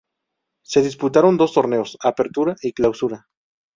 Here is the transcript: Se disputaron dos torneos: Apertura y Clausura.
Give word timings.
Se 0.63 0.81
disputaron 0.81 1.37
dos 1.37 1.53
torneos: 1.53 1.95
Apertura 2.01 2.55
y 2.63 2.73
Clausura. 2.73 3.27